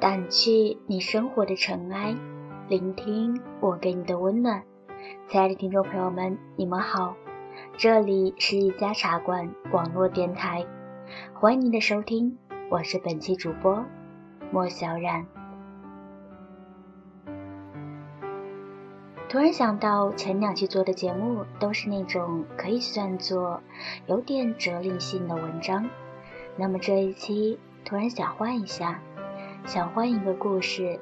[0.00, 2.16] 掸去你生活的尘埃，
[2.70, 4.62] 聆听我给你的温暖。
[5.28, 7.16] 亲爱的听众朋友们，你们好，
[7.76, 10.64] 这里是一家茶馆网络电台，
[11.34, 12.38] 欢迎您的收听，
[12.70, 13.84] 我是本期主播
[14.50, 15.26] 莫小冉。
[19.28, 23.60] 突然想到前两期做的节目都是那种可以算作
[24.06, 25.90] 有点哲理性的文章，
[26.56, 29.02] 那么这一期突然想换一下。
[29.66, 30.98] 想换一个故事，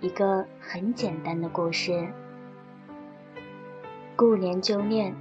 [0.00, 2.08] 一个很简单的故事。
[4.16, 5.14] 顾年旧念，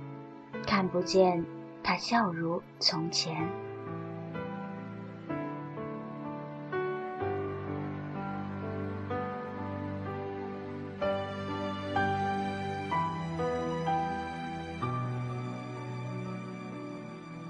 [0.65, 1.45] 看不见
[1.83, 3.47] 他笑如从前。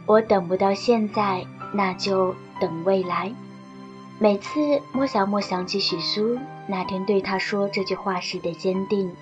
[0.06, 3.34] 我等不到现在，那就等未来。
[4.20, 9.14] 每次莫小莫想起许苏那天对他说这句话时的坚定，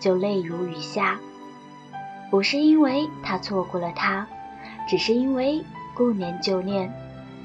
[0.00, 1.20] 就泪如雨下。
[2.32, 4.26] 不是因为他错过了他，
[4.88, 6.92] 只是因为顾念旧念，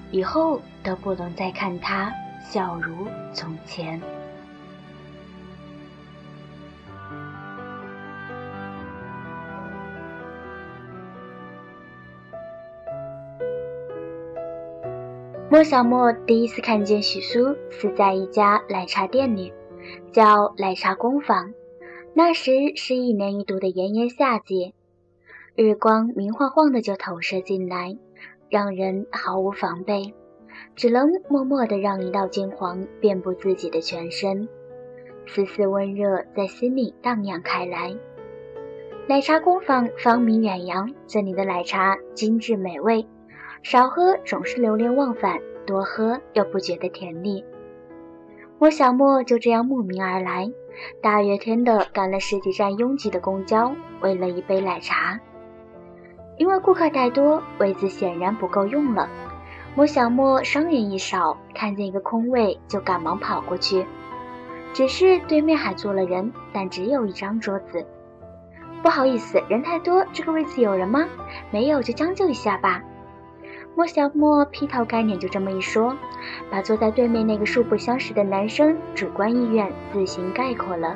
[0.10, 2.12] 以后都不能再看他
[2.50, 4.02] 笑如从前。
[15.56, 19.54] 莫小莫第一次看见许苏是在一家奶茶店里，
[20.12, 21.54] 叫奶茶工坊。
[22.14, 24.74] 那时是一年一度的炎炎夏季，
[25.56, 27.98] 日光明晃晃的就投射进来，
[28.50, 30.14] 让人毫无防备，
[30.76, 34.50] 只能默默的让一道金黄遍布自己的全身，
[35.26, 37.96] 丝丝温热在心里荡漾开来。
[39.08, 43.08] 奶茶工坊芳名远扬，这里的奶茶精致美味。
[43.66, 47.44] 少喝总是流连忘返，多喝又不觉得甜腻。
[48.60, 50.48] 莫小莫就这样慕名而来，
[51.02, 55.20] 大热天的赶了十几站拥挤的公交，为了一杯奶茶。
[56.38, 59.10] 因为顾客太多，位子显然不够用了。
[59.74, 63.84] 莫小莫双眼一扫，看见一个空位，就赶忙跑过去。
[64.74, 67.84] 只是对面还坐了人，但只有一张桌子。
[68.84, 71.08] 不好意思，人太多，这个位子有人吗？
[71.50, 72.84] 没有就将就一下吧。
[73.76, 75.94] 莫小莫劈头盖脸就这么一说，
[76.50, 80.96] 把坐在对面那个素不相识的男生主观意愿自行概括了。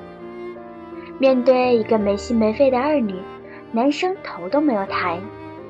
[1.18, 3.16] 面对一个没心没肺的二女，
[3.74, 5.20] 男生头都没有抬，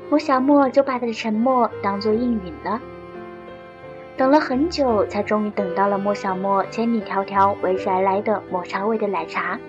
[0.08, 2.80] 莫小莫就把他的沉默当作应允了。
[4.16, 9.60] 等了很久，才终于等到了莫小莫千里迢迢为之而来的抹茶味的奶茶。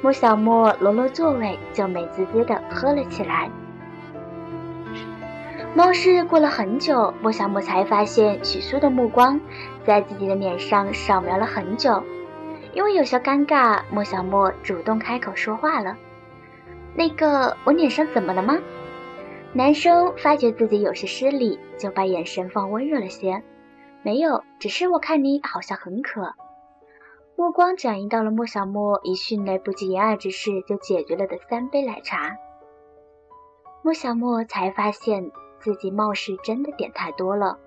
[0.00, 3.50] 莫小莫挪挪座位，就美滋滋地喝了起来。
[5.74, 9.40] 貌似过了很久，莫小莫才发现许苏的目光
[9.86, 12.02] 在自己的脸上扫描了很久。
[12.74, 15.96] 因为有些尴尬，莫小莫主动开口说话了
[16.94, 18.58] ：“那个，我脸上怎么了吗？”
[19.54, 23.42] 男生发觉自己有些失礼，就把眼神放温热了些
[24.04, 26.34] ：“没有，只是我看你好像很渴。”
[27.34, 32.36] 目光转移到了莫小莫以迅雷不及掩耳之势就解决了的三杯奶茶。
[33.82, 35.30] 莫小莫才发现。
[35.62, 37.58] 自己貌似真的点太多了，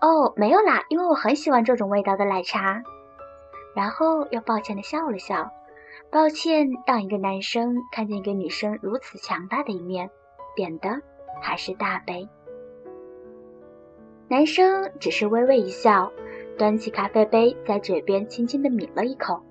[0.00, 2.82] 哦，没有啦，因为我很喜欢这种味道的奶茶。
[3.76, 5.50] 然后又抱歉的笑了笑，
[6.10, 10.10] 抱歉让一个男生看见一个女生如此强大的一面，
[10.56, 11.00] 点的
[11.42, 12.28] 还是大杯。
[14.28, 16.12] 男生只是微微一笑，
[16.56, 19.42] 端起咖啡杯在嘴边轻轻的抿了一口。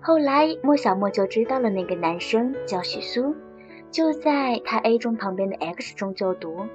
[0.00, 3.36] 后来莫小莫就知道了，那个男生叫许苏，
[3.90, 6.66] 就在他 A 中旁边的 X 中就读。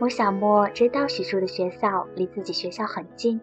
[0.00, 3.40] 莫小莫知道许叔的学校离自己学校很近，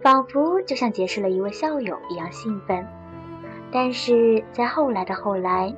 [0.00, 2.86] 仿佛就像结识了一位校友一样兴奋。
[3.70, 5.74] 但是在后来的后来，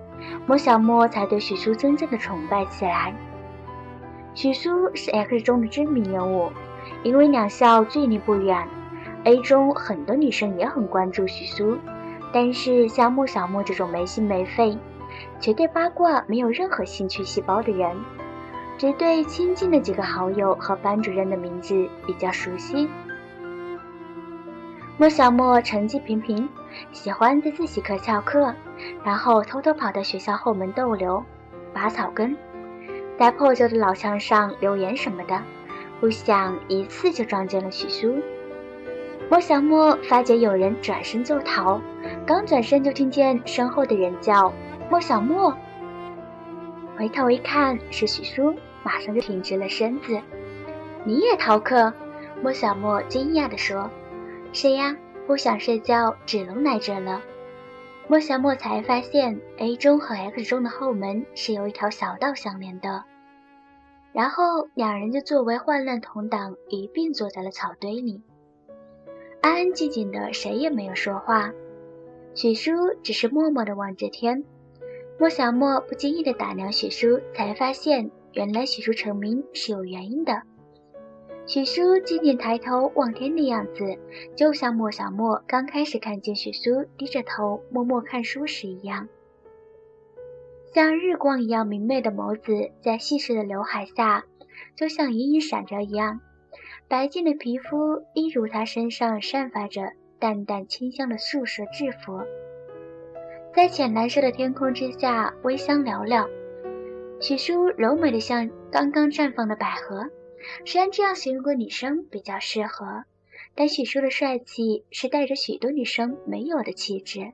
[0.46, 3.14] 莫小莫才对许叔真正的崇拜起来。
[4.34, 6.50] 许叔是 X 中的知名人物，
[7.04, 8.66] 因为两校距离不远
[9.22, 11.78] ，A 中很多女生也很关注许叔。
[12.32, 14.76] 但是像莫小莫这种没心没肺，
[15.38, 17.96] 绝对八卦没有任何兴趣细胞的人。
[18.76, 22.88] 只对亲近的几个好友和班主任的名字比较熟悉。
[24.96, 26.48] 莫小莫成绩平平，
[26.92, 28.54] 喜欢在自习课翘课，
[29.04, 31.24] 然后偷偷跑到学校后门逗留、
[31.72, 32.36] 拔草根，
[33.18, 35.42] 在破旧的老墙上留言什么的。
[36.00, 38.20] 不想一次就撞见了许苏。
[39.30, 41.80] 莫小莫发觉有人转身就逃，
[42.26, 44.52] 刚转身就听见身后的人叫
[44.90, 45.56] 莫小莫。
[46.96, 48.54] 回头一看是许叔，
[48.84, 50.20] 马上就挺直了身子。
[51.04, 51.92] 你也逃课？
[52.42, 53.90] 莫小莫惊讶地说
[54.52, 54.96] ：“是呀，
[55.26, 57.22] 不想睡觉，只能来这了。
[58.06, 63.04] 莫小莫才发现，A 中和 X 中的后门是有一条小道相连的。
[64.12, 68.22] 然后两人就作为患难同党，一并坐在了草堆里，
[69.40, 71.50] 安安静静的，谁也没有说话。
[72.34, 74.44] 许叔只是默默地望着天。
[75.16, 80.42] 莫小莫不经意地打量许叔，才发现原来许叔成名是有原因的。
[81.46, 83.98] 许叔静静抬头望天的样子，
[84.34, 89.08] 就像莫小莫刚开始看见许叔低着头默默看书时一样。
[90.72, 94.24] 像日光一样明媚的眸子，在细碎的刘海下，
[94.74, 96.20] 就像隐隐闪着一样。
[96.88, 102.22] 白净的皮肤，一如他身上散发着淡淡清香的素色制服。
[103.54, 106.28] 在浅蓝色的天空之下，微香袅袅。
[107.20, 110.10] 许叔柔美的像刚刚绽放的百合。
[110.66, 113.04] 虽然这样形容个女生比较适合，
[113.54, 117.30] 但许叔的帅气是带着许多女生没有的气质。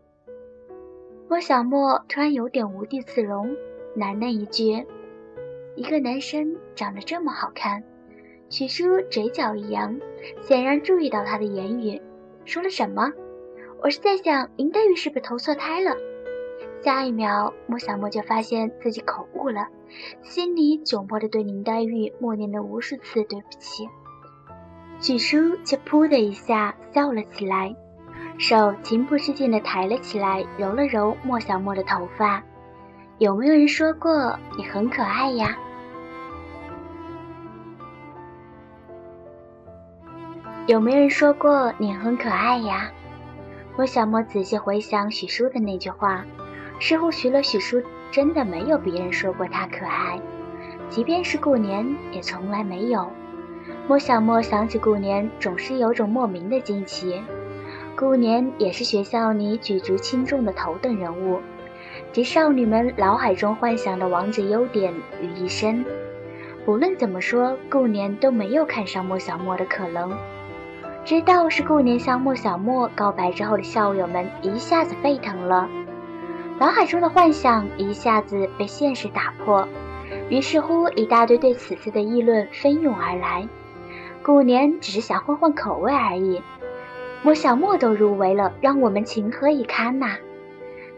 [1.26, 3.56] 莫小莫突然有点无地自容，
[3.96, 4.86] 喃喃一句
[5.74, 7.82] ：“一个男生长得这么好看。”
[8.50, 9.98] 许叔嘴角一扬，
[10.42, 12.02] 显然注意到他的言语，
[12.44, 13.10] 说了什么？
[13.82, 15.96] 我是在想林黛玉是不是投错胎了？
[16.82, 19.68] 下一秒，莫小莫就发现自己口误了，
[20.22, 23.88] 心里窘迫的对林黛玉默念了无数次对不起。
[25.00, 27.74] 许叔却噗的一下笑了起来。
[28.38, 32.42] 手情不自禁地抬了起来，揉了揉莫小莫的头发。
[33.18, 35.58] 有没有人说过你很可爱呀？
[40.66, 42.90] 有没有人说过你很可爱呀？
[43.76, 46.24] 莫小莫仔细回想许叔的那句话，
[46.80, 47.80] 似乎许了许叔
[48.10, 50.20] 真的没有别人说过他可爱，
[50.88, 53.08] 即便是顾年也从来没有。
[53.86, 57.22] 莫小莫想起顾年，总是有种莫名的惊奇。
[57.94, 61.40] 顾年也是学校里举足轻重的头等人物，
[62.12, 65.84] 集少女们脑海中幻想的王子优点于一身。
[66.64, 70.16] 不论怎么说，顾年都没有看上莫小莫的可能。
[71.04, 75.68] 知道是顾年向莫小莫告白之后的校友们一下子沸腾了，
[76.60, 79.66] 脑海中的幻想一下子被现实打破。
[80.28, 83.48] 于是乎，一大堆对此次的议论蜂拥而来。
[84.22, 86.42] 顾年只是想换换口味而已。
[87.22, 90.18] 莫小莫都入围了，让我们情何以堪呐！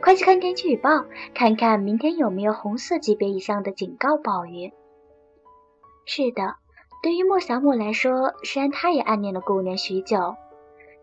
[0.01, 4.73] 快去看天气预报，看看明天有没有红色级别以上的警告暴雨。
[6.07, 6.57] 是的，
[7.05, 10.35] 对于莫小莫来说，虽然他也暗恋了顾年许久，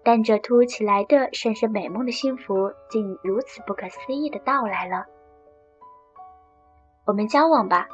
[0.09, 5.05] 但这突如其来的、深深美梦的幸福，竟如此不可思议的到来了。
[7.05, 7.87] 我们交往吧。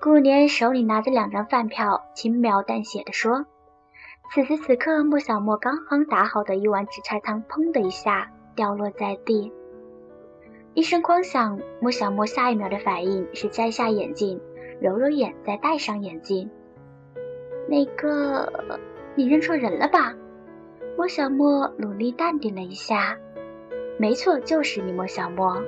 [0.00, 3.44] 顾年手里拿着两张饭票，轻描淡写的说。
[4.32, 9.52] 此时此刻，莫小莫刚刚打好的一碗紫菜汤，砰的一下掉落在地，
[10.72, 11.60] 一声哐响。
[11.82, 14.40] 莫小莫下一秒的反应是摘下眼镜，
[14.80, 16.50] 揉揉眼，再戴上眼镜。
[17.68, 18.80] 那个，
[19.14, 20.14] 你认错人了吧？
[20.96, 23.16] 莫小莫努力淡定了一下，
[23.98, 25.60] 没错，就是你，莫小莫。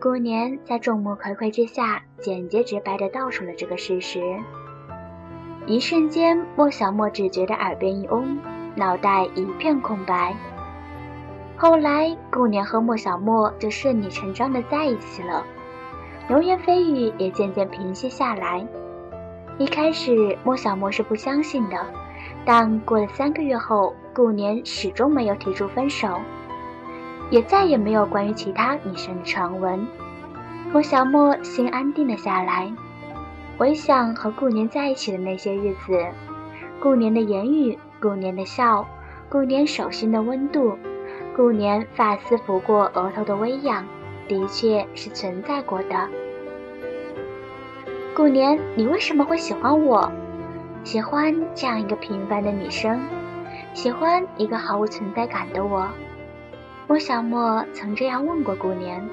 [0.00, 4.20] 顾年在众目睽睽之下，简洁直白地道出了这个事实。
[5.66, 8.38] 一瞬间，莫小莫只觉得耳边一嗡，
[8.76, 10.34] 脑袋一片空白。
[11.56, 15.44] 后来，顾年和莫小莫就顺理成章的在一起了，
[16.28, 18.66] 流言蜚语也渐渐平息下来。
[19.58, 21.84] 一开始，莫小莫是不相信的，
[22.44, 26.18] 但过了三个月后，顾年始终没有提出分手，
[27.30, 29.86] 也再也没有关于其他女生的传闻。
[30.72, 32.72] 莫小莫心安定了下来。
[33.58, 36.06] 回想和顾年在一起的那些日子，
[36.80, 38.88] 顾年的言语，顾年的笑，
[39.28, 40.78] 顾年手心的温度，
[41.36, 43.84] 顾年发丝拂过额头的微痒，
[44.26, 46.08] 的确是存在过的。
[48.14, 50.10] 顾年，你为什么会喜欢我？
[50.82, 53.00] 喜欢这样一个平凡的女生，
[53.74, 55.88] 喜欢一个毫无存在感的我。
[56.88, 59.08] 莫小莫曾这样问过顾年，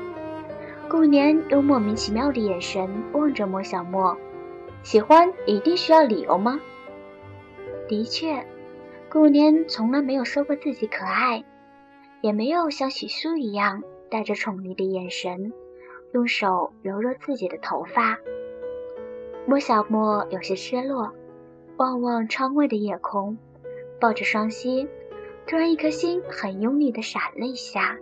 [0.89, 4.17] 顾年用莫名其妙的眼神望着莫小莫。
[4.81, 6.59] 喜欢一定需要理由吗？
[7.87, 8.45] 的确，
[9.09, 11.43] 顾年从来没有说过自己可爱，
[12.21, 15.51] 也没有像许叔一样带着宠溺的眼神，
[16.13, 18.17] 用手揉揉自己的头发。
[19.45, 21.13] 莫小莫有些失落，
[21.77, 23.37] 望望窗外的夜空，
[23.99, 24.89] 抱着双膝，
[25.45, 27.95] 突然一颗心很用力的闪了一下。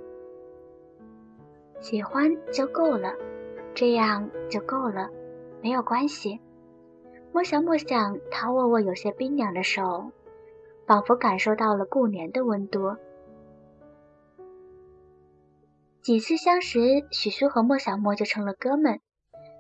[1.82, 3.13] 喜欢就够了，
[3.74, 5.10] 这样就够了，
[5.62, 6.39] 没有关系。
[7.34, 10.10] 莫想莫想，他握握有些冰凉的手，
[10.88, 12.96] 仿佛感受到了过年的温度。
[16.01, 16.79] 几次相识，
[17.12, 19.01] 许叔和莫小莫就成了哥们。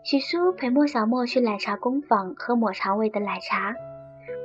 [0.05, 3.75] 许叔陪莫小莫去奶茶工坊喝抹茶味的奶茶，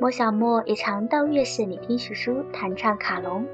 [0.00, 3.46] 莫小莫也常到乐室里听许叔弹唱卡农。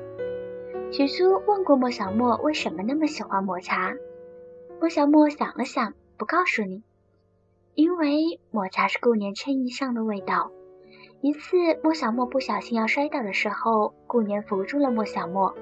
[0.93, 3.97] 许叔问过莫小莫为什么那么喜欢抹茶，
[4.81, 6.85] 莫小莫想了想，不告诉你，
[7.75, 10.53] 因为抹茶是顾年衬衣上的味道。
[11.21, 15.53] 一次，莫小莫不小心要摔倒的时候，顾年扶住了莫小莫。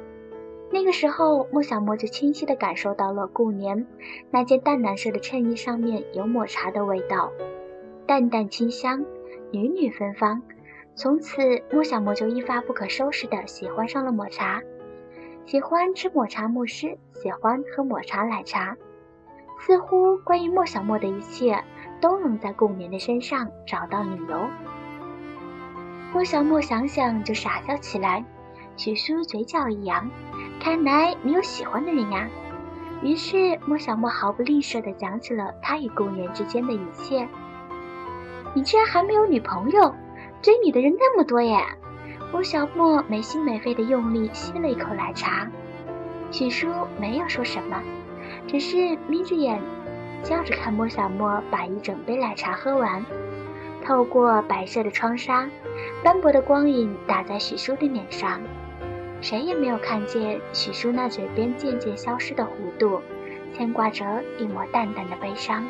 [0.71, 3.87] 那个时候，莫小莫就清晰地感受到了顾年
[4.31, 7.33] 那件淡蓝色的衬衣上面有抹茶的味道，
[8.07, 9.07] 淡淡清香，
[9.51, 10.43] 缕缕芬芳。
[10.97, 14.63] 从此，莫小莫就一发不可收拾地喜欢上了抹茶，
[15.45, 18.77] 喜欢吃抹茶慕斯，喜欢喝抹茶奶茶。
[19.61, 21.65] 似乎关于莫小莫的一切
[22.01, 24.49] 都能在顾年的身上找到理由。
[26.13, 28.25] 莫小莫想想就傻笑起来，
[28.77, 30.09] 许叔嘴角一扬。
[30.61, 32.29] 看来你有喜欢的人呀。
[33.03, 37.29] 于是莫小莫毫不吝啬地讲起了他与顾年之间的一切。
[38.55, 39.93] 你居然还没有女朋友？
[40.45, 41.57] 追你的人那么多耶！
[42.31, 45.51] 莫小莫没心没肺地用力吸了一口奶茶。
[46.31, 46.69] 许叔
[47.01, 47.83] 没有说什么，
[48.47, 48.77] 只是
[49.09, 49.59] 眯着眼，
[50.23, 53.03] 笑着看莫小莫把一整杯奶茶喝完。
[53.87, 55.49] 透过白色的窗纱，
[56.03, 58.39] 斑驳的光影打在许叔的脸上。
[59.23, 63.01] 谁也没有看见许叔那嘴边渐渐消失的弧度，
[63.57, 64.05] 牵挂着
[64.37, 65.67] 一抹淡淡的悲伤。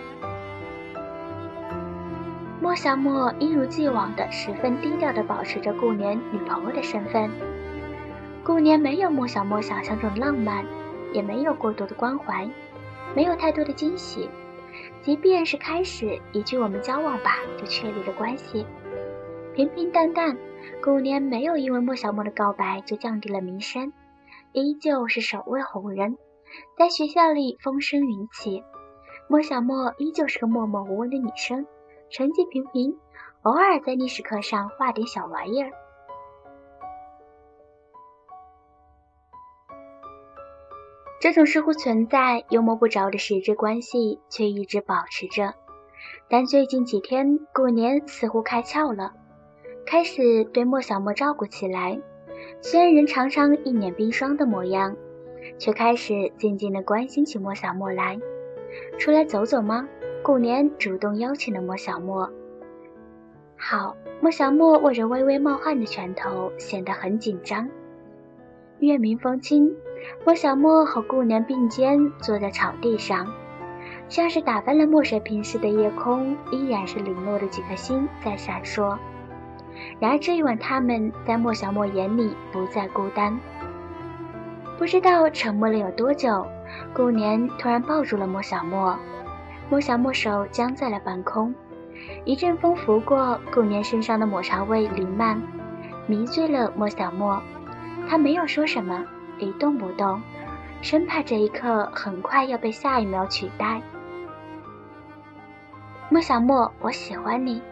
[2.65, 7.31] 莫小莫一如既往的十分低调的保持着顾年女朋友的身份。
[8.43, 10.65] 顾年没有莫小莫想象中的浪漫，
[11.13, 12.49] 也没有过多的关怀，
[13.15, 14.31] 没有太多的惊喜。
[15.03, 18.65] 即便是开始一句“我们交往吧”就确立了关系，
[19.55, 20.35] 平平淡淡。
[20.83, 23.93] 顾年没有因为莫小莫的告白就降低了名声，
[24.53, 26.17] 依旧是首位红人，
[26.79, 28.65] 在学校里风生云起。
[29.29, 31.67] 莫小莫依旧是个默默无闻的女生，
[32.11, 32.97] 成绩平平，
[33.43, 35.71] 偶尔在历史课上画点小玩意儿。
[41.21, 45.55] 这种似乎存在又摸不着的实质关系，却一直保持着。
[46.29, 49.13] 但最近几天，顾年似乎开窍了。
[49.87, 51.99] 开始对莫小莫照顾起来，
[52.61, 54.97] 虽然人常常一脸冰霜的模样，
[55.59, 58.19] 却开始渐渐的关心起莫小莫来。
[58.99, 59.89] 出来走走吗？
[60.25, 62.31] 顾年主动邀请了莫小莫。
[63.59, 67.69] 好，莫小莫握着微微冒汗的拳头，显得很紧张。
[68.79, 69.77] 月明风轻，
[70.25, 73.35] 莫小莫和顾年并肩坐在草地上，
[74.09, 78.97] 像是打翻了墨水瓶似的夜空，依然是零落的几颗星在闪烁。
[80.01, 83.39] 然而这一晚，他们在莫小莫眼里不再孤单。
[84.79, 86.47] 不知道沉默了有多久，
[86.95, 88.99] 顾年突然抱住了莫小莫，
[89.71, 91.55] 莫小莫手僵在了半空。
[92.25, 95.41] 一阵风拂过，顾年身上的抹茶味弥漫，
[96.07, 97.43] 迷醉了莫小莫。
[98.09, 99.05] 他没有说什么，
[99.39, 100.21] 一动不动，
[100.83, 103.81] 生怕这一刻很快要被下一秒取代。
[106.11, 107.63] 莫小莫，我喜欢你。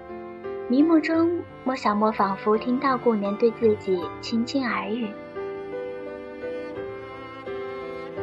[0.69, 5.09] 迷梦中，莫小莫仿佛听到顾年对自己轻轻耳语。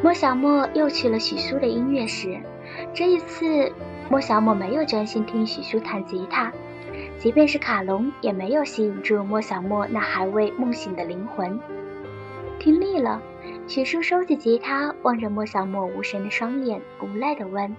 [0.02, 2.40] 莫小莫又去了许叔的音乐室，
[2.94, 3.72] 这一次，
[4.10, 6.52] 莫小莫没有专心听许叔弹吉他，
[7.18, 11.60] 即便是卡农也没有吸引住莫小莫那还未梦醒的灵魂。
[12.60, 13.22] 听腻了，
[13.68, 17.76] 许叔收起吉他，望着莫小莫无神的双眼，无奈地问：“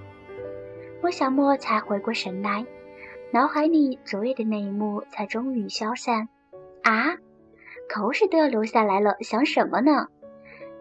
[1.03, 2.65] 莫小莫才回过神来。”
[3.33, 6.29] 脑海里昨夜的那一幕才终于消散，
[6.83, 7.17] 啊，
[7.89, 10.09] 口水都要流下来了，想什么呢？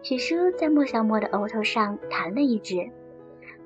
[0.02, 2.90] 许叔在莫小莫的额头上弹了一指，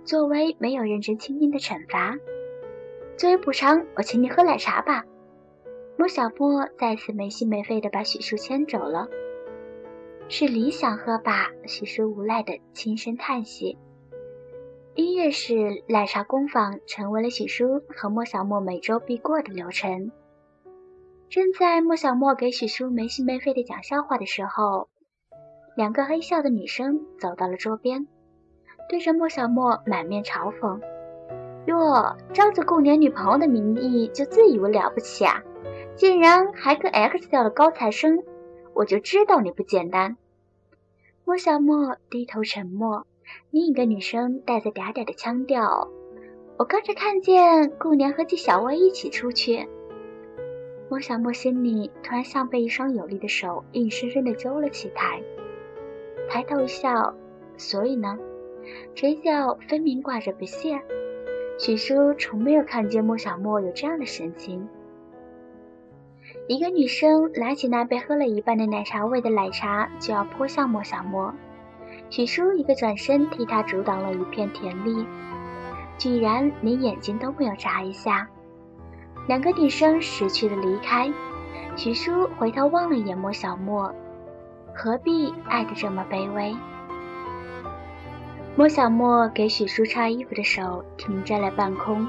[0.04, 2.16] 作为没有认真倾听的惩罚。
[3.16, 5.04] 作为补偿，我请你喝奶茶吧。
[5.96, 9.08] 莫小莫再次没心没肺地把许叔牵走了。
[10.28, 11.50] 是理想喝吧？
[11.66, 13.78] 许叔无奈的轻声叹息。
[14.94, 20.12] 音乐室奶茶工坊成为了许叔和莫小莫每周必过的流程。
[21.28, 24.88] 正在莫小莫给许叔没心没肺的讲笑话的时候，
[25.76, 28.06] 两个黑笑的女生走到了桌边，
[28.88, 30.80] 对着莫小莫满面嘲讽
[31.66, 35.42] ：“哟，仗着顾年女朋友的名义就自以为了不起啊？
[35.96, 38.22] 竟然还跟 X 校的高材生，
[38.74, 40.16] 我就知道你不简单。”
[41.24, 43.06] 莫小莫低头沉默。
[43.50, 45.88] 另一个女生带着嗲嗲的腔调
[46.58, 49.66] ：“我刚才看见顾年和纪小薇一起出去。”
[50.90, 55.22] 莫小莫心里突然像被一双有力的手硬生生地揪了起来，
[56.28, 57.14] 抬头一笑，
[57.56, 58.18] 所以呢，
[58.94, 60.80] 嘴角分明挂着不屑。
[61.59, 64.68] 许叔从没有看见莫小莫有这样的神情。
[66.49, 71.33] 一个女生拿起那杯喝了一半的奶茶味的奶茶，就要泼向莫小莫。
[72.11, 75.06] 许叔一个转身，替她阻挡了一片甜蜜，
[75.97, 78.28] 居然连眼睛都没有眨一下。
[79.26, 81.11] 两个女生识趣的离开，
[81.76, 83.94] 许叔回头望了眼莫小莫，
[84.75, 86.54] 何必爱得这么卑微？
[88.56, 92.08] 莫小莫给许叔擦衣服的手停在了半空，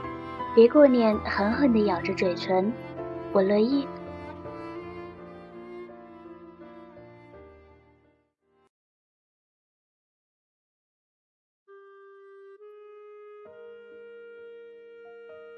[0.54, 2.72] 别过脸，狠狠地咬着嘴唇。
[3.34, 3.88] 我乐意。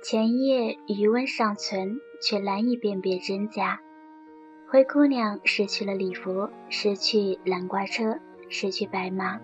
[0.01, 3.82] 前夜余温尚存，却难以辨别真假。
[4.70, 8.17] 灰姑娘失去了礼服，失去南瓜车，
[8.48, 9.38] 失去白马。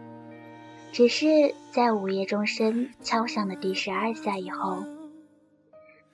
[0.94, 4.84] 只是在午夜钟声敲响了第十二下以后，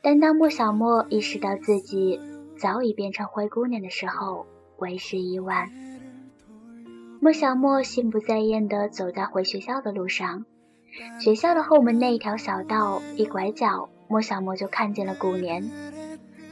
[0.01, 2.17] 但当莫小莫意识到自己
[2.57, 4.45] 早已变成灰姑娘的时候，
[4.77, 5.69] 为时已晚。
[7.19, 10.45] 莫小莫心不在焉地走在回学校的路上，
[11.19, 13.89] 学校的后门那一条小道，一拐角。
[14.07, 15.69] 莫小莫就看见了顾年，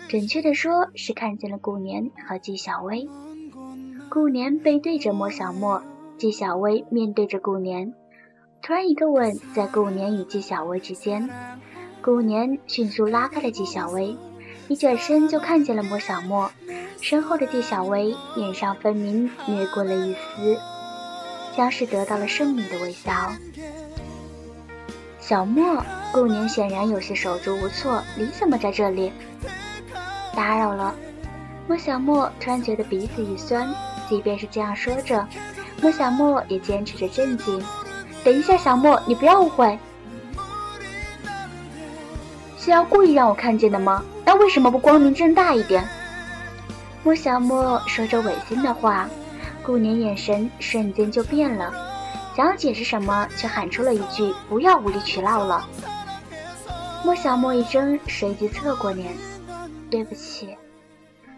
[0.09, 3.07] 准确的说是看见了顾年和纪晓薇。
[4.09, 5.81] 顾年背对着莫小莫，
[6.17, 7.93] 纪晓薇面对着顾年。
[8.61, 11.29] 突然一个吻在顾年与纪晓薇之间，
[12.01, 14.17] 顾年迅速拉开了纪晓薇，
[14.67, 16.51] 一转身就看见了莫小莫，
[16.99, 20.57] 身后的纪晓薇脸上分明掠过了一丝，
[21.55, 23.31] 像是得到了胜利的微笑。
[25.19, 28.03] 小莫，顾年显然有些手足无措。
[28.17, 29.11] 你怎么在这里？
[30.35, 30.93] 打扰了。
[31.67, 33.73] 莫小莫突然觉得鼻子一酸，
[34.07, 35.27] 即便是这样说着，
[35.81, 37.61] 莫小莫也坚持着镇静。
[38.27, 39.79] 等一下，小莫，你不要误会，
[42.57, 44.03] 是要故意让我看见的吗？
[44.25, 45.87] 那为什么不光明正大一点？
[47.05, 49.09] 莫小莫说着违心的话，
[49.63, 51.73] 顾年眼神瞬间就变了。
[52.35, 55.65] 想要解释什么，却喊出了一句：“不要无理取闹了。”
[57.05, 59.07] 莫小莫一怔，随即侧过脸
[59.89, 60.49] ：“对不起。”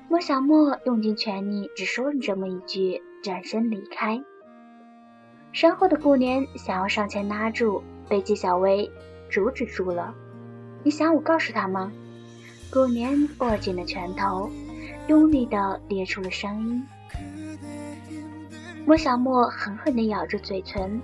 [0.10, 4.20] 莫小莫用尽全力，只说了这么一句，转身离开。
[5.52, 8.90] 身后的顾年想要上前拉住，被纪晓薇
[9.30, 10.14] 阻止住了。
[10.84, 11.92] “你想我告诉他吗？”
[12.72, 14.50] 顾年握紧了拳头，
[15.08, 16.84] 用力地咧出了声音。
[18.86, 21.02] 莫小莫狠狠地咬着嘴唇，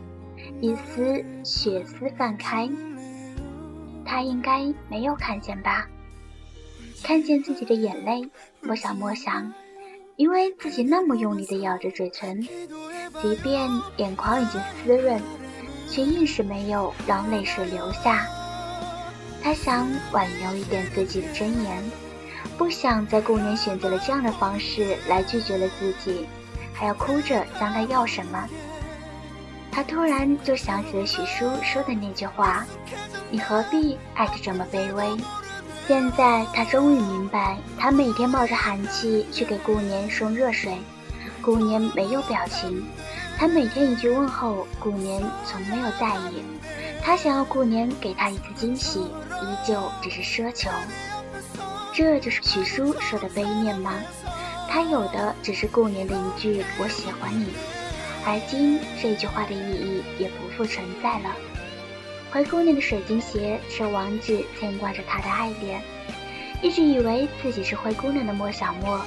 [0.61, 2.69] 一丝血丝泛开。
[4.05, 5.87] 他应该没有看见吧？
[7.03, 8.29] 看见自己的眼泪，
[8.61, 9.51] 莫小莫想，
[10.17, 12.41] 因为自己那么用力地咬着嘴唇，
[13.21, 15.21] 即便眼眶已经湿润，
[15.89, 18.25] 却硬是没有让泪水流下。
[19.43, 21.83] 他想挽留一点自己的尊严，
[22.57, 26.25] 不想在顾年选择了这样的方式来拒绝了自己。
[26.73, 28.49] 还要哭着向他要什么？
[29.71, 32.65] 他突然就想起了许叔说的那句话
[33.29, 35.05] ：“你何必爱得这么卑微？”
[35.87, 40.77] 现在他终于明白，他每天冒着寒气去给顾年送热水，
[41.43, 42.81] 顾年没有表情；
[43.37, 46.43] 他每天一句问候，顾年从没有在意。
[47.03, 50.71] 他想要顾年给他一次惊喜，依旧只是奢求。
[51.93, 53.93] 这就是许叔说的悲念吗？
[54.67, 57.53] 他有的只是顾年的一句“我喜欢你”，
[58.25, 61.29] 而今这句话的意义也不复存在了。
[62.35, 65.81] 灰姑娘的水晶鞋是王子牵挂着她的爱恋，
[66.61, 69.01] 一直以为自己是灰姑娘的莫小莫，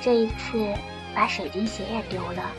[0.00, 0.72] 这一次
[1.12, 2.52] 把水晶鞋也丢了，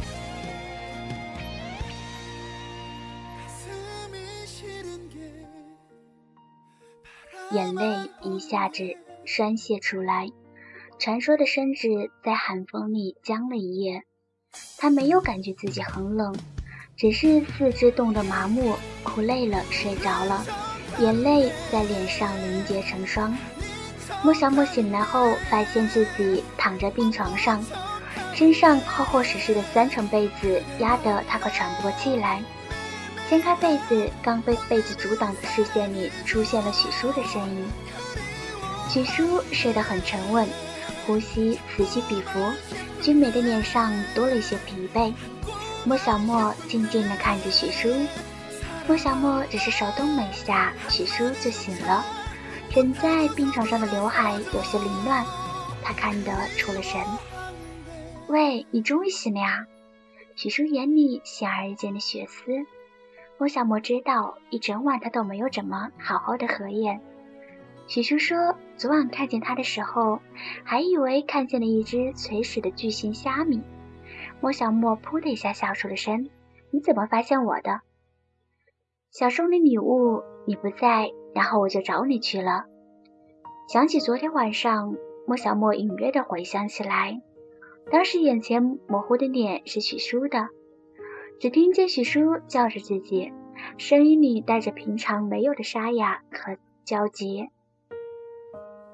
[7.53, 8.83] 眼泪一下子
[9.23, 10.27] 宣泄出来。
[10.99, 11.87] 传说的身子
[12.25, 14.03] 在寒风里僵了一夜，
[14.77, 16.35] 他没有感觉自己很冷，
[16.97, 20.43] 只是四肢冻得麻木，哭累了睡着了，
[20.97, 23.37] 眼泪在脸上凝结成霜。
[24.23, 27.63] 莫小莫醒来后，发现自己躺在病床上，
[28.33, 32.41] 身上厚厚实实的三层被子压得他快喘不过气来。
[33.29, 37.63] 掀开被子，刚被被子阻挡的视线里出现了许叔的身影。
[38.89, 40.47] 许叔睡得很沉稳。
[41.05, 42.51] 呼吸此起彼伏，
[43.01, 45.13] 俊美的脸上多了一些疲惫。
[45.87, 47.87] 莫小莫静静地看着许叔，
[48.89, 52.03] 莫小莫只是手动了一下，许叔就醒了。
[52.69, 55.25] 枕在病床上的刘海有些凌乱，
[55.81, 57.01] 他看得出了神。
[58.27, 59.65] 喂，你终于醒了呀？
[60.35, 62.51] 许叔眼里显而易见的血丝。
[63.37, 66.99] 莫小莫知道，一整晚他都没有怎么好好的合眼。
[67.87, 70.19] 许叔说，昨晚看见他的时候，
[70.65, 73.61] 还以为看见了一只垂死的巨型虾米。
[74.41, 76.29] 莫小莫噗的一下笑出了声。
[76.69, 77.81] 你怎么发现我的？
[79.09, 82.65] 小送的礼物你不在，然后我就找你去了。
[83.69, 84.95] 想起昨天晚上，
[85.25, 87.21] 莫小莫隐约的回想起来，
[87.91, 90.49] 当时眼前模糊的脸是许叔的，
[91.39, 93.31] 只听见许叔叫着自己，
[93.77, 97.49] 声音里带着平常没有的沙哑和焦急。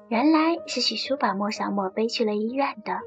[0.08, 3.00] 原来是许叔把莫小莫背去了医院的。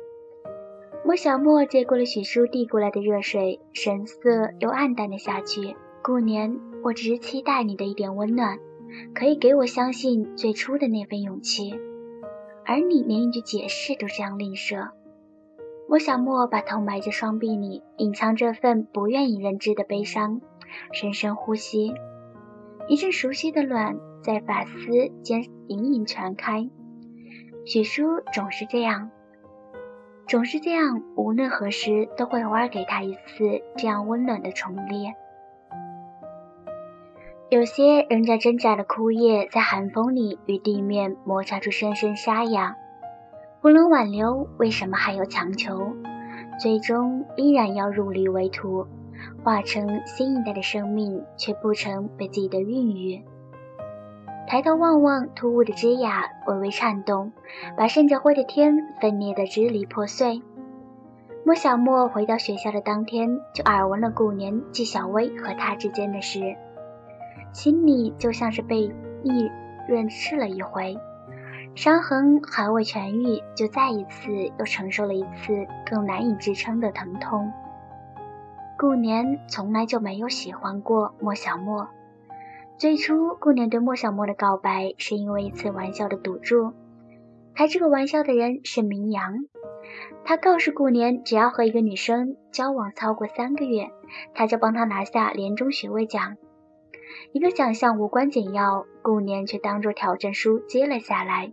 [1.06, 5.76] 莫小莫接过了许叔递过来的热水，神色又暗淡了下去。
[6.04, 8.60] 顾年，我只是期待你的一点温暖，
[9.14, 11.74] 可以给我相信最初的那份勇气，
[12.66, 14.90] 而你连一句解释都这样吝啬。
[15.90, 20.42] 莫小莫把头埋在双臂里，隐藏这份不愿意人知的悲伤，
[20.92, 21.94] 深深呼吸，
[22.90, 26.70] 一阵熟悉的暖在发丝间隐隐传开。
[27.66, 29.12] 许叔总是这样。
[30.28, 35.14] 总是这样，无论何时都会偶尔给他一次这样温暖的宠溺。
[37.50, 42.76] 有些仍在挣扎的枯叶，在寒风里与地面摩擦出声声沙哑。
[43.62, 45.94] 不能挽留，为什么还要强求？
[46.60, 48.86] 最终依然要入力为土，
[49.46, 53.24] 化成新一代的生命，却不曾被自己的孕育。
[54.48, 57.34] 抬头望望突兀的枝桠，微微颤动，
[57.76, 60.42] 把渗着灰的天分裂得支离破碎。
[61.46, 66.56] 莫小莫回到学校的当天，就耳闻了顾年纪小薇和他之间的事，
[67.52, 68.90] 心里就像是被
[69.22, 69.52] 利
[69.86, 70.98] 刃刺了一回，
[71.76, 77.52] 伤痕还未痊愈，就再一次又承受了一次更难以支撑的疼痛。
[78.80, 81.90] 顾年从来就没有喜欢过莫小莫。
[82.78, 86.74] 最初，顾年对莫小莫的告白是因为一次玩笑的赌注。
[87.56, 89.46] 开这个玩笑的人是明阳，
[90.24, 93.90] 他告诉顾年，只要和一个女生交往超过三个月，
[94.36, 96.38] 他就帮他拿下年终学位奖。
[97.32, 101.52] 一个奖项无关紧要，顾年却当做挑战书接了下来。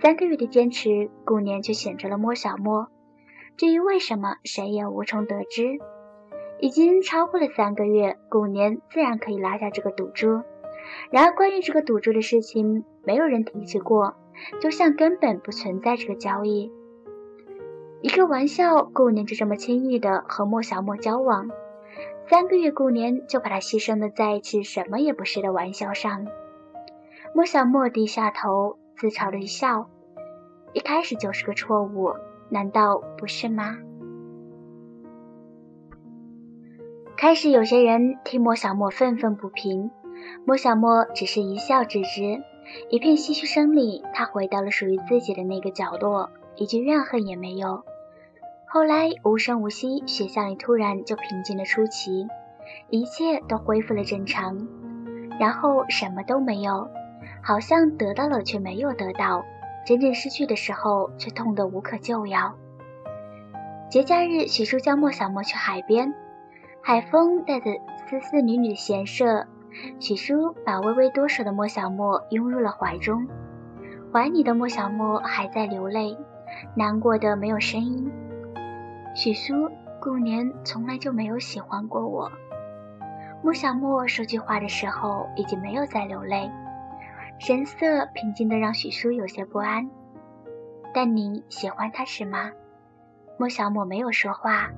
[0.00, 2.86] 三个月的坚持，顾年却选择了莫小莫。
[3.56, 5.80] 至于为什么，谁也无从得知。
[6.58, 10.42] 已经超过了三个月，顾年自然可以拿下这个赌注。
[11.10, 14.14] 然而，关于这个赌注的事情，没有人提起过，
[14.60, 16.72] 就像根本不存在这个交易。
[18.02, 21.50] 一个玩笑，顾年就这么轻易的和莫小莫交往，
[22.28, 26.26] 三个月，顾年就把他牺牲的在一次什么也不是的玩笑上。
[27.34, 29.90] 莫小莫低下头，自嘲的一笑，
[30.72, 32.14] 一开始就是个错误，
[32.48, 33.78] 难道不是吗？
[37.16, 39.90] 开始，有些人替莫小莫愤愤不平，
[40.44, 42.42] 莫小莫只是一笑置之。
[42.90, 47.84] 一片唏嘘声里，他回到了属于自己的那个角落，一句怨恨也没有。
[48.66, 52.28] 后来无声无息，学校里突然就平静了出奇，
[52.90, 54.68] 一切都恢复了正常。
[55.40, 56.90] 然后什么都没有，
[57.42, 59.42] 好像得到了却没有得到，
[59.86, 62.54] 真正失去的时候却痛得无可救药。
[63.88, 66.12] 节假日，许叔叫莫小莫去海边。
[66.86, 67.72] 海风带着
[68.06, 69.48] 丝丝缕缕的咸涩，
[69.98, 73.26] 许叔把微微哆嗦的莫小莫拥入了怀中，
[74.12, 76.16] 怀里的莫小莫还在流泪，
[76.76, 78.08] 难过的没有声音。
[79.16, 79.68] 许叔，
[80.00, 82.30] 顾年从来就没有喜欢过我。
[83.42, 86.48] 莫小莫说句话的时候已经没有再流泪，
[87.40, 89.90] 神色平静的让许叔有些不安。
[90.94, 92.52] 但你喜欢他是吗？
[93.40, 94.70] 莫小莫没有说话。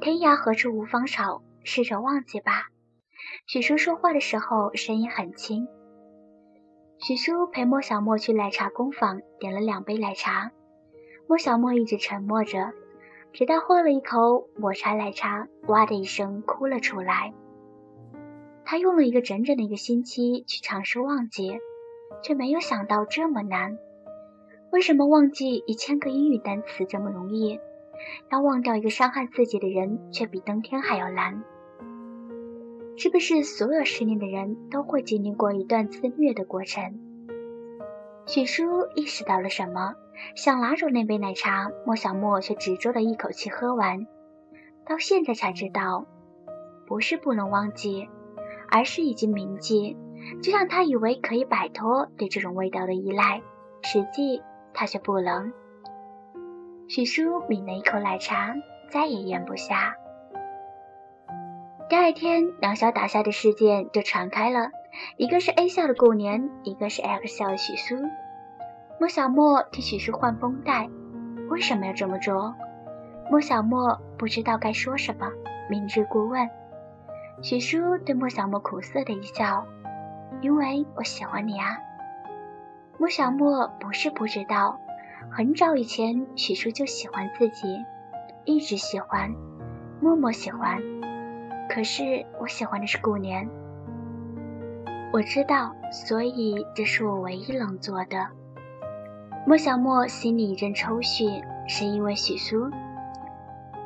[0.00, 2.68] 天涯何处无芳草，试着忘记吧。
[3.46, 5.68] 许叔说话的时候声音很轻。
[6.98, 10.52] 许叔陪莫小莫去奶茶工坊，点了两杯奶茶。
[11.28, 12.72] 莫小莫一直沉默着，
[13.34, 17.34] 直到喝了一口抹茶奶茶，哇的一声哭了出来。
[18.64, 21.58] 他用了一个整整的一个星期去尝试忘记，
[22.22, 23.76] 却没有想到这么难。
[24.72, 27.60] 为什么忘记一千个英语单词这么容易？
[28.30, 31.42] 要忘掉一个伤害自己的人，却比登天还要难。
[32.96, 37.00] 是不是所有失恋的人都会经历过一段自虐的过程？
[38.26, 39.94] 许叔意识到了什么，
[40.34, 44.06] 想拿走那杯奶茶，莫小莫却执着的一口气喝完。
[44.86, 46.06] 到现在才知道，
[46.86, 48.08] 不是不能忘记，
[48.68, 49.96] 而是已经铭记。
[50.42, 53.40] 就像他以为可以摆脱对这种味道的依赖，
[53.82, 54.42] 实际
[54.74, 55.52] 他却不能。
[56.90, 58.52] 许叔抿了一口奶茶，
[58.88, 59.94] 再也咽不下。
[61.88, 64.72] 第二天，两小打架的事件就传开了，
[65.16, 67.94] 一个是 A 校的顾年，一个是 X 校的许叔。
[68.98, 70.90] 莫小莫替许叔换绷带，
[71.48, 72.56] 为什么要这么做？
[73.30, 75.30] 莫小莫不知道该说什么，
[75.70, 76.50] 明知故问。
[77.40, 79.64] 许叔对莫小莫苦涩的一笑
[80.42, 81.78] ：“因为我喜欢你啊。”
[82.98, 84.80] 莫小莫不是不知道，
[85.28, 87.66] 很早以前许叔就喜欢自己，
[88.44, 89.34] 一直喜欢，
[90.00, 90.80] 默默喜欢。
[91.68, 93.48] 可是我喜欢的是顾年，
[95.12, 98.28] 我知道，所以这是我唯一能做的。
[99.46, 102.70] 莫小莫心里一阵抽搐，是因为许叔。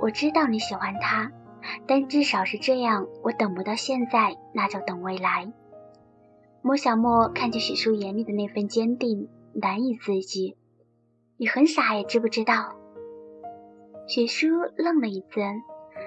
[0.01, 1.33] 我知道你喜欢他。
[1.87, 5.51] 但至少是这样，我等不到现在，那就等未来。
[6.61, 10.57] 莫小莫看见许叔眼里的那份坚定，难以自己。
[11.37, 12.77] 你很傻也知不知道？
[14.07, 15.63] 许叔愣了一阵，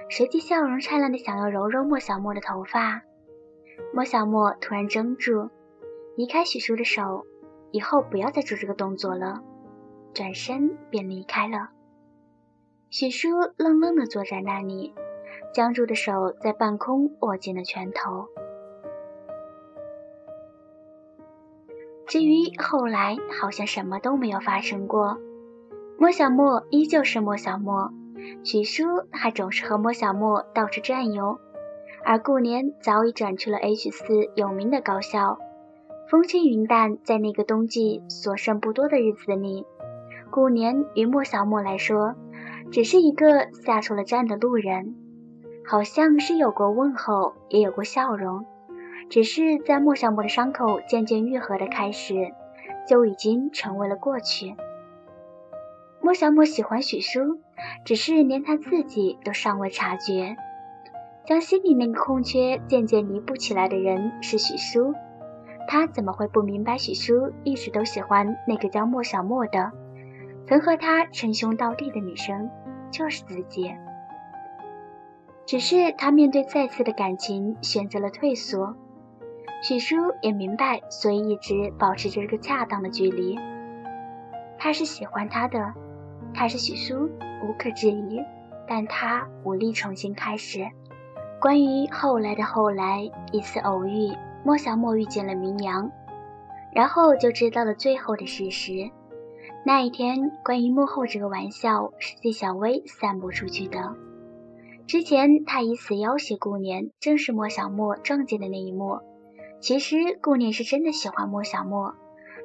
[0.09, 3.01] 随即笑容灿烂的想要揉揉莫小莫的头发。
[3.93, 5.49] 莫小莫突然怔住，
[6.15, 7.25] 离开许叔的手，
[7.71, 9.43] 以后不要再做这个动作了，
[10.13, 11.69] 转身便离开了。
[12.89, 14.93] 许叔愣愣的坐在那里。
[15.53, 18.27] 僵住的手在半空握紧了拳头。
[22.07, 25.17] 至于后来，好像什么都没有发生过。
[25.99, 27.91] 莫小莫依旧是莫小莫，
[28.43, 31.37] 许叔还总是和莫小莫到处转悠，
[32.05, 35.37] 而顾年早已转去了 H 四有名的高校。
[36.09, 39.65] 风轻云淡，在那个冬季所剩不多的日子里，
[40.31, 42.15] 顾年于莫小莫来说，
[42.71, 44.95] 只是一个下错了站的路人。
[45.65, 48.45] 好像是有过问候，也有过笑容，
[49.09, 52.33] 只是在莫小莫的伤口渐渐愈合的开始，
[52.87, 54.55] 就已经成为了过去。
[56.01, 57.39] 莫小莫喜欢许叔，
[57.85, 60.35] 只是连他自己都尚未察觉，
[61.25, 64.93] 将心里那个空缺渐渐弥补起来的人是许叔，
[65.67, 69.71] 他怎么会不明白许叔一直都喜欢那个叫莫小莫的，
[70.45, 72.49] 曾和他称兄道弟的女生，
[72.91, 73.73] 就是自己。
[75.45, 78.75] 只是他面对再次的感情，选择了退缩。
[79.61, 83.37] 许叔也明白，所以一直保持着这个恰当的距离。
[84.57, 85.73] 他是喜欢他的，
[86.33, 87.09] 他是许叔，
[87.43, 88.19] 无可置疑。
[88.69, 90.67] 但他无力重新开始。
[91.39, 94.11] 关于后来的后来，一次偶遇，
[94.43, 95.89] 莫小莫遇见了明阳，
[96.73, 98.91] 然后就知道了最后的事实。
[99.65, 103.95] 那一天，关于幕后这个玩笑是季小薇散播出去的。
[104.85, 108.99] 之前他以此要挟顾年，正是莫小莫撞见的那一幕。
[109.59, 111.95] 其实顾年是真的喜欢莫小莫，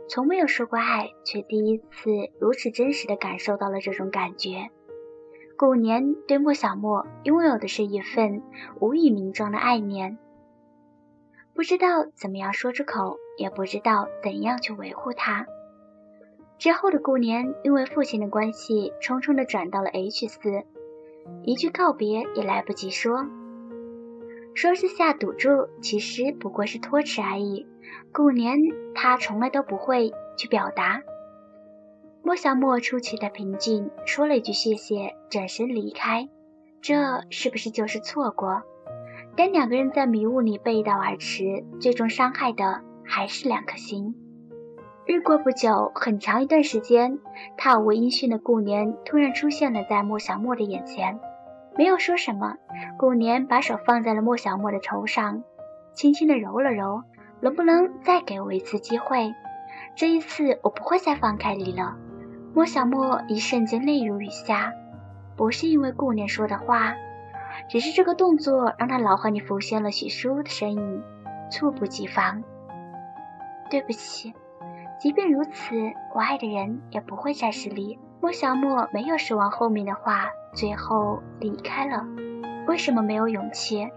[0.09, 4.71] 从没有说过爱，却第一次如此真实的感受到了这种感觉。
[5.57, 8.43] 顾年对莫小莫拥有的是一份
[8.81, 10.19] 无以名状的爱念，
[11.55, 15.47] 不知道怎么样说出口，也不知道怎样去维护他。
[16.59, 20.65] 之后的顾年因为父亲的关系，匆匆的转到了 H 四。
[21.45, 23.27] 一句告别也来不及说，
[24.55, 27.67] 说是下赌注，其实不过是托词而已。
[28.13, 28.59] 顾年
[28.95, 31.03] 他从来都不会去表达。
[32.23, 36.29] 莫小莫出奇的平静，说了一句谢谢，转身离开。
[36.81, 38.63] 这是不是就是错过？
[39.37, 44.15] 等两个人在迷雾里背道而驰，最终伤害的还是两颗心。
[45.07, 47.19] 日过不久，很长一段时间，
[47.57, 51.19] 杳无音讯的顾年突然出现了在莫小莫的眼前，
[51.77, 52.57] 没有说什么。
[52.99, 55.43] 顾年把手放在了莫小莫的头上，
[55.95, 57.03] 轻轻的揉了揉，
[57.41, 59.35] 能不能再给我一次机会？
[59.95, 61.97] 这一次我不会再放开你了。
[62.55, 64.73] 莫小莫一瞬间泪如雨下，
[65.37, 66.95] 不是因为顾年说的话，
[67.69, 71.03] 只是这个动作让他脑海里浮现了许叔的身影，
[71.51, 72.43] 猝不及防。
[73.71, 74.35] 对不起。
[75.01, 75.75] 即便如此，
[76.15, 77.99] 我爱的人也不会再是你。
[78.23, 82.07] 莫小莫没有说完后面的话，最后离开了。
[82.69, 83.91] 为什么没有勇气？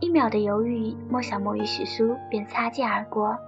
[0.00, 3.38] 一秒的犹豫，莫小莫与许叔便擦肩而过。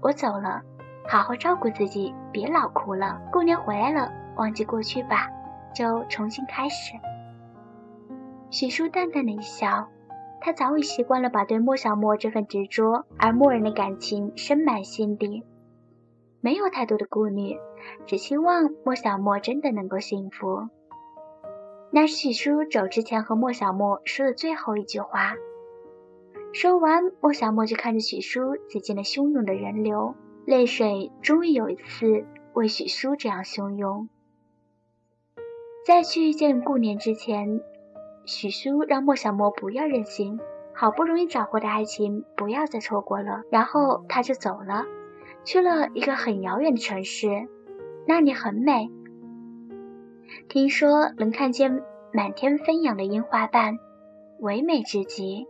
[0.00, 0.62] 我走了，
[1.06, 3.20] 好好照顾自己，别老哭了。
[3.30, 5.28] 过年回来了，忘记过去吧，
[5.74, 6.94] 就重新开始。
[8.48, 9.86] 许叔淡淡的一笑，
[10.40, 15.44] 他早已习惯了把对莫小莫这份执着而漠然的感情深埋心底。
[16.44, 17.56] 没有太多的顾虑，
[18.04, 20.68] 只希望莫小莫真的能够幸福。
[21.90, 25.36] 那是许叔走之前和莫小莫说的最后一句话。
[26.52, 34.10] 说完，莫小莫就看着许叔挤进了汹涌的人流，泪水终于有一次为许叔这样汹涌。
[35.86, 37.62] 在去见顾年之前，
[38.26, 40.38] 许叔让莫小莫不要任性，
[40.74, 43.44] 好不容易找回的爱情不要再错过了。
[43.50, 44.84] 然后他就走了，
[45.44, 47.48] 去了一个很遥远的城市，
[48.06, 48.90] 那里很美，
[50.48, 53.78] 听说能看见满天飞扬的樱花瓣，
[54.40, 55.46] 唯美至极。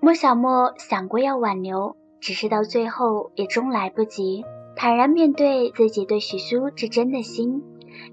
[0.00, 4.44] 莫小莫想过要挽留，只是到最后也终来不及。
[4.74, 7.62] 坦然面对自己对许叔之真的心，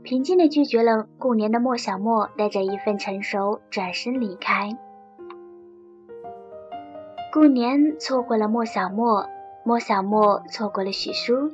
[0.04, 4.78] 平静地拒绝了顾年的莫小莫，带着一份成熟转身离开。
[7.32, 9.26] 顾年错过了莫小莫，
[9.70, 11.52] 莫小莫错过了许叔。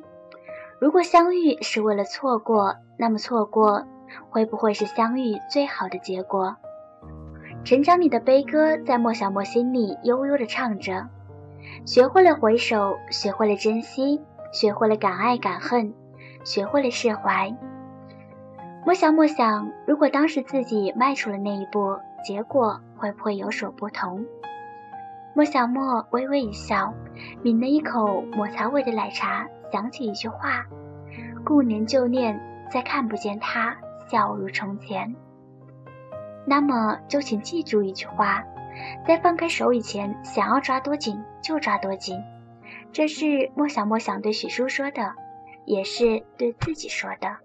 [0.80, 3.84] 如果相遇是为了错过，那么错过
[4.30, 6.56] 会不会是相遇最好的结果？
[7.66, 11.10] 成长里的悲歌在莫小莫心里悠悠地唱着，
[11.86, 14.22] 学会了回首，学会了珍惜，
[14.54, 15.94] 学会了敢爱敢恨，
[16.46, 17.54] 学会了释怀。
[18.86, 24.26] 莫小莫想，如果当时自己迈出了那一步，结果会不会有所不同？
[25.36, 26.94] 莫小莫微微一笑，
[27.44, 30.66] 抿了一口抹茶味的奶茶，想起一句话：
[31.44, 32.40] 故年旧念，
[32.72, 33.76] 再看不见他
[34.10, 35.14] 笑如从前。
[36.48, 38.46] 那么就请记住一句话：
[39.06, 42.18] 在放开手以前，想要抓多紧就抓多紧。
[42.94, 45.16] 这是莫小莫想对许叔说的，
[45.66, 47.45] 也是对自己说的。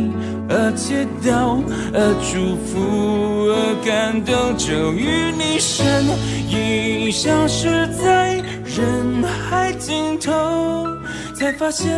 [0.53, 6.05] 而祈祷，而祝福，而感动，终于你身
[6.49, 8.43] 影消失在。
[8.73, 10.87] 人海尽头，
[11.35, 11.91] 才发现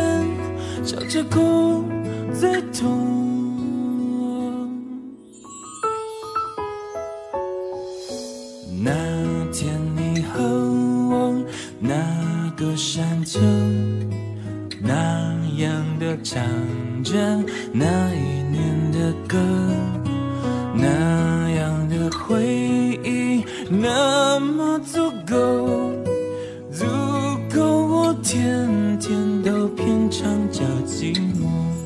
[0.84, 1.84] 笑着哭
[2.32, 3.13] 最痛。
[28.24, 31.83] 天天都品尝着寂寞。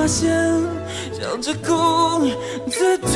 [0.00, 0.30] 发现
[1.12, 2.26] 笑着哭
[2.70, 3.12] 最痛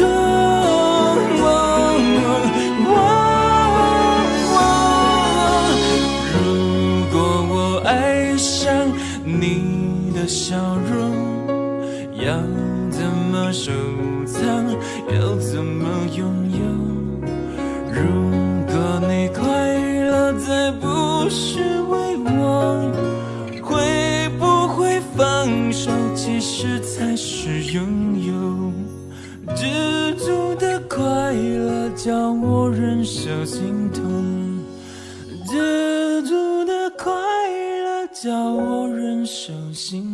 [6.45, 8.70] 如果我爱上
[9.24, 10.73] 你的笑
[30.95, 34.62] 快乐，叫我忍受心痛。
[35.47, 40.13] 知足的快乐，叫我忍受心。